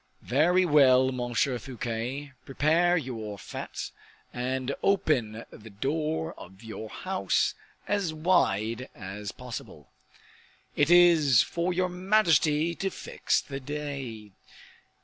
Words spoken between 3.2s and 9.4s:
fete, and open the door of your house as wide as